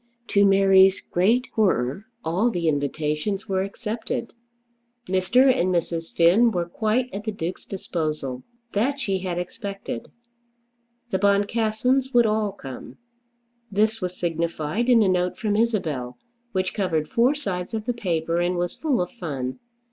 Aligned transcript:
To 0.29 0.43
Mary's 0.47 0.99
great 0.99 1.45
horror, 1.53 2.07
all 2.25 2.49
the 2.49 2.67
invitations 2.67 3.47
were 3.47 3.61
accepted. 3.61 4.33
Mr. 5.05 5.53
and 5.55 5.69
Mrs. 5.69 6.11
Finn 6.11 6.49
were 6.49 6.65
quite 6.67 7.07
at 7.13 7.25
the 7.25 7.31
Duke's 7.31 7.65
disposal. 7.65 8.41
That 8.73 8.99
she 8.99 9.19
had 9.19 9.37
expected. 9.37 10.09
The 11.11 11.19
Boncassens 11.19 12.15
would 12.15 12.25
all 12.25 12.51
come. 12.51 12.97
This 13.71 14.01
was 14.01 14.17
signified 14.17 14.89
in 14.89 15.03
a 15.03 15.07
note 15.07 15.37
from 15.37 15.55
Isabel, 15.55 16.17
which 16.51 16.73
covered 16.73 17.07
four 17.07 17.35
sides 17.35 17.75
of 17.75 17.85
the 17.85 17.93
paper 17.93 18.39
and 18.39 18.55
was 18.57 18.73
full 18.73 19.01
of 19.01 19.11
fun. 19.11 19.59